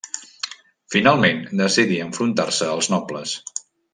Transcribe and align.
Finalment 0.95 1.43
decidí 1.59 2.01
enfrontar-se 2.07 2.69
als 2.77 2.91
nobles. 2.97 3.37